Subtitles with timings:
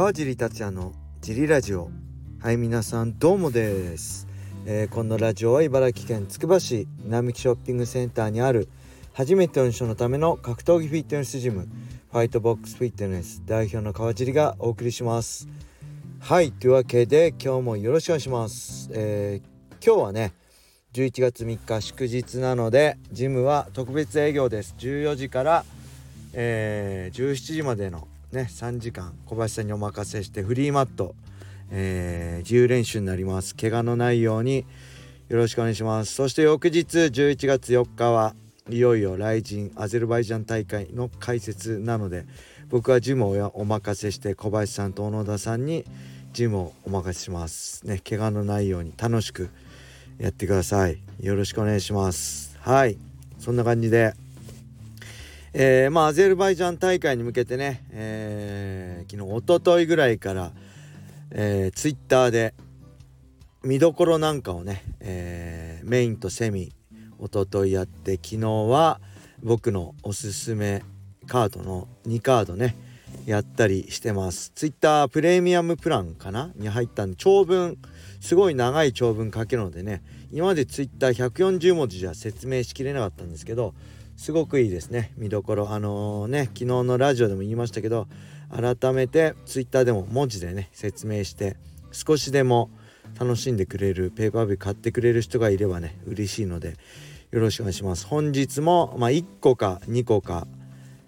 [0.00, 1.90] 川尻達也のジリラジオ。
[2.40, 4.26] はい皆さんどうもです、
[4.64, 8.70] えー、このラジオは茨城県つくば市並木ショッピングセンターにある
[9.12, 11.68] 初めての人のための格闘技フィットネスジム
[12.10, 15.48] ファイトボックスフィットネス代表の川尻がお送りします。
[16.18, 20.32] はいというわけで今日もよろしくお願いします、えー、今日はね
[20.94, 24.74] 11月3日祝日なのでジムは特別営業です。
[24.78, 25.64] 14時から、
[26.32, 31.14] えー、17時までのね3時間小林さんにお任せしてフリーマット、
[31.70, 33.54] えー、自由練習になります。
[33.54, 34.64] 怪我のないように
[35.28, 36.14] よろしくお願いします。
[36.14, 38.34] そして翌日11月4日は
[38.68, 42.24] いよいよ来人アゼルバイジャン大会の解説なので
[42.68, 45.84] 僕はジムをお任せして小林さんと小野田さんに
[46.32, 47.86] ジムをお任せします。
[47.86, 49.50] ね怪我のないように楽しく
[50.18, 50.98] やってください。
[51.20, 52.56] よろしくお願いします。
[52.60, 52.96] はい。
[53.38, 54.14] そんな感じで。
[55.52, 60.52] えー、まあ、アゼルバイジャン大会に向けてね、えー、昨日おとといぐらいから、
[61.32, 62.54] えー、ツイッターで
[63.64, 66.72] 見どころなんかをね、えー、メインとセミ
[67.18, 69.00] おとといやって昨日は
[69.42, 70.84] 僕のおすすめ
[71.26, 72.76] カードの2カードね
[73.26, 74.52] やったりしてます。
[74.54, 76.52] ツイッタープレミアムプランかな？
[76.54, 77.76] に入ったんで長文
[78.20, 83.74] すごい長い長文書けるのでね今までツイッター140文字じゃ説明しきれなかったんですけど
[84.20, 85.14] すごくいいですね。
[85.16, 85.70] 見どころ。
[85.70, 88.06] あのー、ね昨日のラジオでも言いましたけど
[88.50, 91.56] 改めて Twitter でも文字でね説明して
[91.90, 92.68] 少しでも
[93.18, 96.76] 楽しんでくれるペーパービュー買ってくれる人がいればね嬉しいので
[97.30, 98.06] よろしくお願いします。
[98.06, 100.46] 本日も、まあ、1個か2個か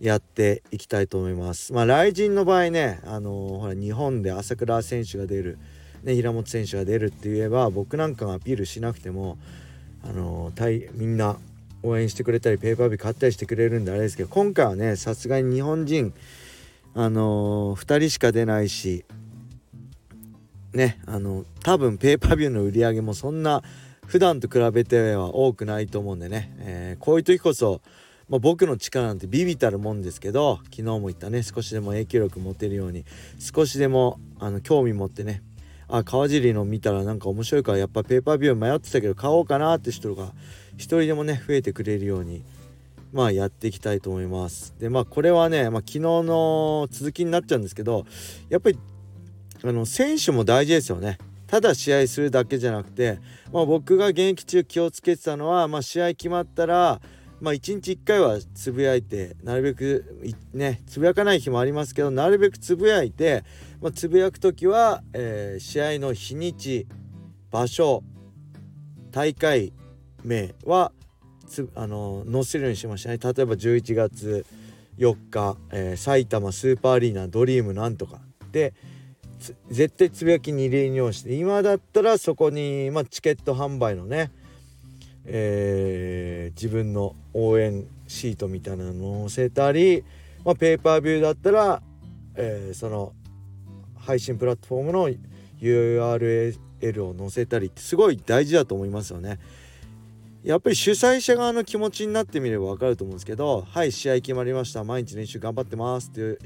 [0.00, 1.74] やっていきたいと思います。
[1.74, 5.58] まあ雷神の場合ねあのー、ほら日本で朝倉選手が出る
[6.04, 9.36] ね平本選手が出るって言えば僕なんかがアピールしなくても
[10.02, 11.36] あのー、みんな
[11.84, 16.14] 応援してくれたりペーパービー買ったりしてくれるんであれですけど今回はねさすがに日本人
[16.94, 19.04] あのー、2人しか出ないし
[20.72, 23.62] ねあの多分ペーパービューの売り上げもそんな
[24.06, 27.80] 普段と比べては多くないと思うんでね、えー、こういう時こそ、
[28.28, 33.04] まあ、僕の力なんてビビたるもんですけど昨日も言ったね少しでも影響力持てるように
[33.38, 35.42] 少しでもあの興味持ってね
[35.88, 40.32] あ川尻の見たらなんか面白いからやっぱペーパービュー迷ってたけど買おうかなって人が
[40.76, 42.44] 一人でもね増えてくれるように
[43.12, 44.74] まあやっていきたいと思います。
[44.78, 48.06] でまあこれはね、まあ、昨日の続きになっちゃうんですけど
[48.48, 48.78] やっぱり
[49.62, 51.18] あの選手も大事ですよね。
[51.46, 53.20] ただ試合するだけじゃなくて、
[53.52, 57.00] まあ、僕が現役中気をつけてたのは、まあ、試合決まったら、
[57.40, 63.44] まあ、1日1回はつぶやいてなるべくねつぶやかない日もありますけどなるべくつぶやいて、
[63.80, 66.88] まあ、つぶやく時は、えー、試合の日にち
[67.52, 68.02] 場所
[69.12, 69.72] 大会
[70.24, 70.92] 名は
[71.74, 74.46] あの載せるようにしましたね例えば11月
[74.98, 78.20] 4日、えー、埼玉スーパーアリーナドリームなんとか
[78.52, 78.74] で
[79.68, 84.30] 絶対つぶやきに入れようして今だったらそこに、まあ、チケット販売のね、
[85.26, 90.04] えー、自分の応援シートみたいなのを載せたり、
[90.44, 91.82] まあ、ペーパービューだったら、
[92.36, 93.12] えー、その
[93.98, 95.10] 配信プラットフォームの
[95.60, 99.38] URL を載せたりってすごい大事だと思いますよね。
[100.44, 106.38] やっぱり主催者側の気持ちになってみれば分かると思うんですけどはい試合決まりました毎日練習頑張ってますっていう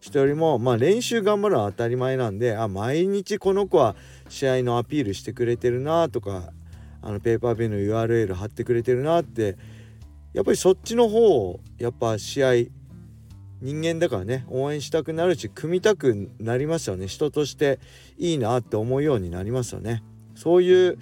[0.00, 3.96] 人よりもまあ練習頑張るのは当たり前なんであ毎日この子は
[4.30, 6.52] 試合のアピールしてくれてるなとか
[7.02, 9.58] あのペーパービューの URL 貼ってくれてるなって
[10.32, 12.52] やっぱりそっちの方をやっぱ試合
[13.60, 17.78] 人間だからね応援したくなるし組みたくなりますよね人として
[18.16, 20.02] いいなって思うようになりますよね。
[20.38, 20.98] そういう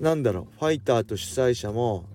[0.00, 2.06] なんだろうファイターと主催者も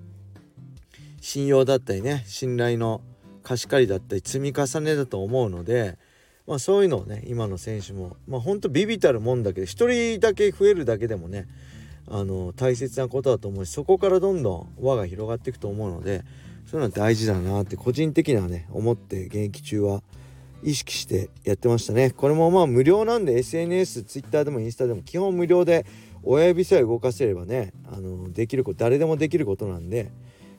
[1.21, 2.99] 信用だったりね信頼の
[3.43, 5.97] 貸し借りだったり積み重ねだと思うので、
[6.45, 11.47] まあ、そういうのをね今の選手もまあほんとビビたるもんだけど1人だけ増えるだけでもね
[12.11, 16.25] あの大切なことだと思うしそこからどんどん輪が広がっていくと思うので
[16.69, 20.03] そういうのは大事だなって個人的にはね思って現役中は
[20.61, 22.09] 意識してやってましたね。
[22.09, 25.85] これもまあ無料なんで SNS、Twitter でもインスタでも基本無料で
[26.25, 30.11] 親指さえ動かせればねあのできること誰でもできることなんで、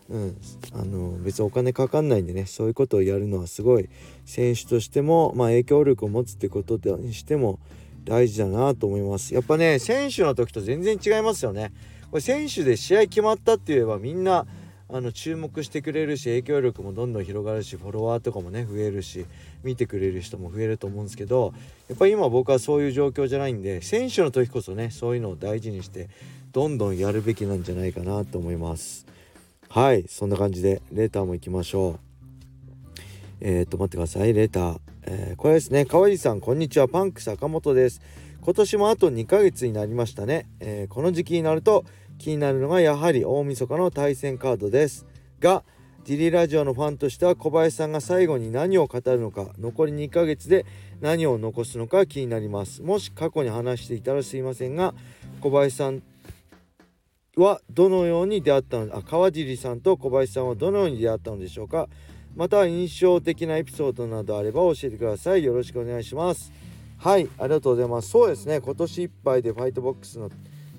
[0.08, 0.36] うん、
[0.72, 3.88] あの別にお金かかんないんでねそういうことをやるのはすごい
[4.24, 7.58] 選手としても、まあ、影響力を持つってことにしても
[8.04, 9.34] 大事だなと思います。
[9.34, 11.72] やっぱね選手の時と全然違いますよね。
[12.10, 14.46] これ選手で試合決まったって言えばみんな
[14.88, 19.26] あの注目してくれるし影響力もどんどん広がるしフォロワーとかもね増えるし
[19.64, 21.52] 見てくれる人も増えると思うんですけど
[21.88, 26.08] やっぱり今僕はそういう状況じゃないんで選手の時こそねそういうのを大事にして
[26.52, 29.06] どんどんやるべきなんじゃないかなと思います。
[29.68, 32.00] はいそんな感じでレターも行きましょう。
[33.40, 34.32] えー、っと待ってください。
[34.32, 34.78] レター。
[35.08, 35.84] えー、これですね。
[35.84, 36.88] 川地さんこんにちは。
[36.88, 38.00] パンク坂本です。
[38.46, 41.84] 今年もあと2ヶ月になりましたね、えー、この時期になると
[42.18, 45.06] 気になるのがやはり大晦日の対戦カードです。
[45.40, 45.64] が
[46.04, 50.64] ジリラジオのファンとしては小林さんが最後に何を語るのか残り2ヶ月で
[51.00, 52.82] 何を残すのか気になります。
[52.82, 54.94] もし過去に話していたらすいませんが
[55.40, 56.02] 小林さん
[57.36, 58.96] はどのように出会ったの？
[58.96, 61.88] あ川尻さんと小林さんはどのように出会ったのでしょうか？
[62.36, 65.42] また印象的なエピソードなどあれば教えてください。
[65.42, 66.52] よろしくお願いします。
[66.98, 68.10] はいありがとうございます。
[68.10, 68.60] そうですね。
[68.60, 70.30] 今年いっぱいでファイトボックスの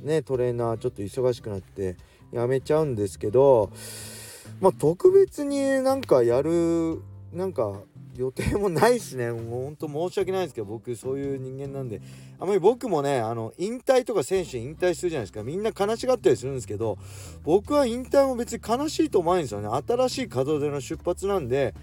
[0.02, 1.98] ねトレーナーちょっと忙しくなって
[2.32, 3.72] やめちゃうんですけど
[4.60, 7.02] まあ特別になんかやる
[7.34, 7.82] なんか
[8.18, 9.32] 予定もないですね。
[9.32, 12.02] もうほんと申し訳ないですけど僕そういう人間なんで。
[12.40, 15.44] あまり僕もねあの引退とか選手引退するじゃないですか。
[15.44, 16.98] みんな悲しがったりするんですけど
[17.44, 19.70] 僕は引退も別に悲しいと思わないんですよね。
[19.88, 21.76] 新しい門出の出発なんで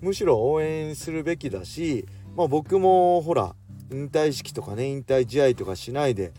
[0.00, 2.06] むしろ応援するべきだし
[2.36, 3.54] まあ僕もほら
[3.92, 6.32] 引退式とかね引退試合とかしないで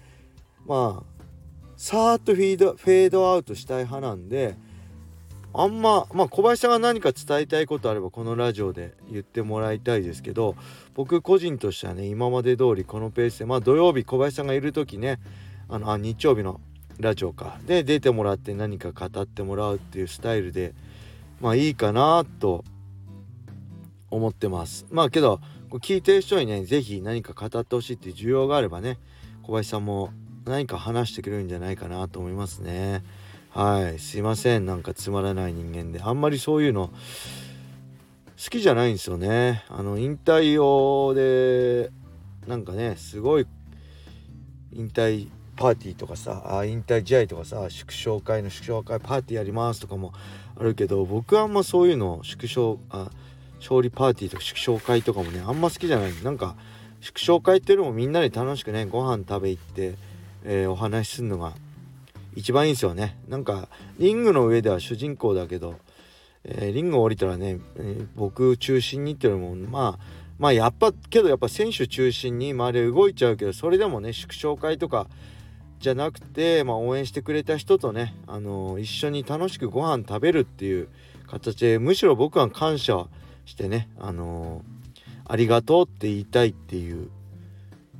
[0.65, 1.23] まあ
[1.77, 4.57] さーっとフィードフェードアウトしたい派なんで
[5.53, 10.55] あんままあ小林さんが何か伝えたいことあればこのラジオで言ってもらいたいですけど
[10.93, 15.19] 僕個人としてはね今まで通りこのペースでまあ土曜日小林さんがいる時ね
[15.67, 16.61] あのあ日曜日の
[16.99, 17.57] ラジオか。
[17.65, 20.73] で出てもらって何か語ってもらうっていうスタイルで
[21.39, 22.65] まあいいかなと
[24.11, 24.85] 思ってます。
[24.91, 25.39] まあけど
[25.71, 28.97] 聞いてる人にね是非何か語ってほしいっていう需要があればね
[29.43, 30.11] 小林さんも
[30.49, 33.03] 何か話してくれるんじゃないかなと思いますね。
[33.51, 33.99] はい。
[33.99, 34.65] すいません。
[34.65, 36.01] なんかつまらない人間で。
[36.01, 39.63] あんまりそういうの好きじゃないんですよね。
[39.69, 41.91] あの引退用で
[42.47, 43.45] なんかねすごい
[44.73, 50.13] 引退パーティーとかさあ引退試合とかさ祝勝会の祝勝会パーティーやりますとかも
[50.57, 53.11] あるけど僕はあんまそういうの祝勝あ
[53.59, 56.55] 勝利パーティーとか祝勝会とかもねあんま好きじゃないなんか
[57.01, 59.95] 祝勝会っていうのもみんなで楽しくねご飯食べ行って、
[60.43, 61.53] えー、お話しするのが
[62.35, 65.75] 一番いいんですよねなんかリングの上では主人公だけど、
[66.43, 75.07] えー、リングを降りたらね、えー、僕中心にっていうのもまあまあやっぱけどやっぱ選手中心に周り動いちゃうけどそれでもね祝勝会とか
[75.79, 80.89] じゃなくて、まあ、応援してくれた人とね、あのー、一緒に楽しくご飯食べるっていう
[81.27, 83.07] 形でむしろ僕は感謝
[83.45, 87.09] してね、あのー、ありがとうって言いたいっていう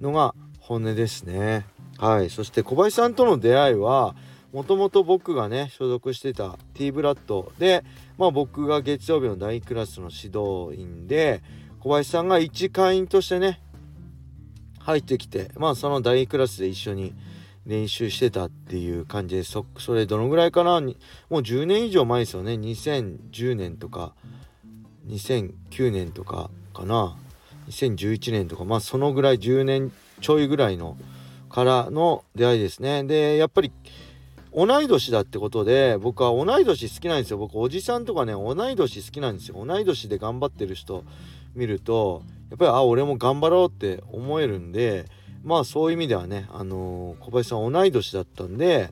[0.02, 1.66] のが本音ですね。
[2.00, 2.30] はい。
[2.30, 4.16] そして小林さんとの出会いは
[4.54, 7.84] もともと僕がね所属してた T ブラッドで、
[8.18, 11.44] まあ、僕が月曜日の第クラスの指導員で
[11.82, 13.62] 小林さんが一会員としてね
[14.80, 17.14] 入ってきてまあその第クラスで一緒に
[17.66, 20.82] 練習してたっていう感じでそそれどのぐらいかな？
[20.82, 20.94] もう
[21.42, 22.54] 10年以上前ですよね。
[22.54, 24.14] 2010年とか
[25.08, 27.16] 2009年とかかな
[27.68, 29.92] ？2011年とかまあそのぐらい10年
[30.22, 30.98] ちょいぐらいの
[31.50, 33.04] からの出会いですね。
[33.04, 33.72] でやっぱり
[34.54, 37.38] 同い年だってことで僕は同い年好きなんですよ。
[37.38, 39.64] 僕おじさんとかね同い年好きなんですよ。
[39.66, 41.04] 同い年で頑張ってる人
[41.56, 45.06] 見るとやっぱりあ俺も頑張ろうって思えるんで
[45.44, 48.92] まあそういう意味ではねあのー、小林さん同い年だったんで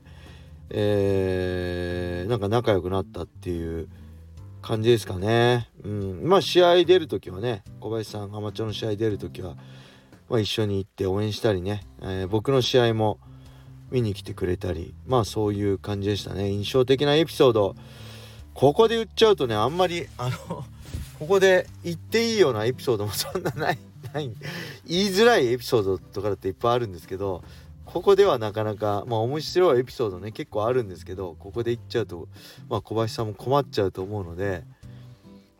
[0.70, 3.88] えー、なんか仲良くなったっていう
[4.60, 5.68] 感じですかね。
[5.82, 6.20] うん。
[6.24, 9.56] まあ試合出る時はね小林さんアマチュアの試合出る時は、
[10.28, 13.18] まあ、一緒に行って応援したりね、えー、僕の試合も
[13.90, 14.94] 見に来てくれたり。
[15.06, 16.50] まあそういう感じでしたね。
[16.50, 17.74] 印象的なエピソード。
[18.54, 20.64] ここで言っちゃうとねあんまりあの
[21.20, 23.78] ここで言っていいようなエピソードもそんなない
[24.12, 24.30] ない。
[24.86, 27.42] 言いづらいエピソードとかだっていっぱいあるんですけど
[27.84, 32.28] ここではなかなかまあ面白いエピソードね結構あるんですけどここで言っちゃうと
[32.68, 34.64] まあ小林さんも困っちゃうと思うので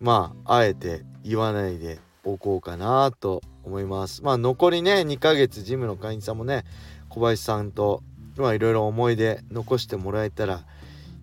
[0.01, 4.23] まああえて言わないでおこうかなと思います。
[4.25, 6.65] まあ残りね2ヶ月ジムの会員さんもね
[7.09, 8.03] 小林さんと
[8.37, 10.65] まあいろいろ思い出残してもらえたら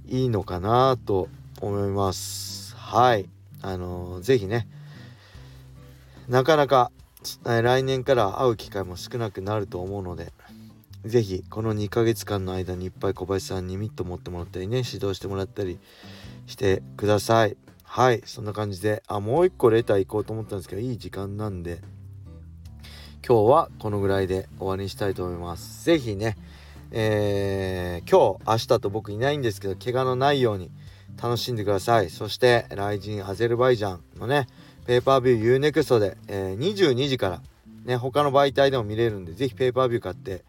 [0.07, 1.27] いいのかなと
[1.61, 2.75] 思います。
[2.75, 3.27] はい。
[3.61, 4.67] あのー、ぜひね
[6.27, 6.91] なかなか
[7.43, 10.31] 来年から会う機会も少なくなると思うので
[11.03, 15.79] 是非この2ヶ月間の間にいっぱい小林さんにミット持ってもらったりね指導してもらったり
[16.45, 17.57] してください。
[17.83, 18.21] はい。
[18.25, 21.81] そんな感じであもう一個レター行こうと思ったんですけどいい時間なんで
[23.27, 25.83] 今日はこのぐらいで終わりにしたいと思います。
[25.83, 26.37] 是非ね
[26.91, 30.69] えー、今日明日と僕いないんですけど怪我のないように
[31.19, 32.11] 楽しんでください。
[32.11, 34.45] そして来人アゼルバイジャンのね
[34.85, 37.41] ペーパービュー UNEXT で、えー、22時から
[37.83, 40.43] ね他の媒体でも見れるんで是非ペーパービュー買って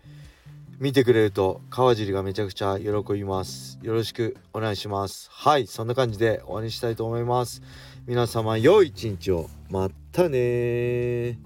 [0.78, 3.78] 見てくれると川尻がめちゃくちゃ喜びます。
[3.80, 5.30] よろしくお願いします。
[5.32, 7.62] はいそんな感じで終わりにしたいと思います。
[8.06, 9.48] 皆様良い一日を。
[9.70, 11.38] またね